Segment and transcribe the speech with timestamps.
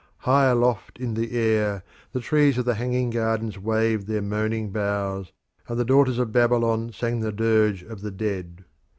[0.21, 5.31] High aloft in the air the trees of the hanging gardens waved their moaning boughs,
[5.67, 8.65] and the daughters of Babylon sang the dirge of the dead.